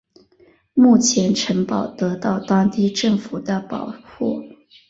[0.73, 4.41] 目前城堡得到当地政府的保护。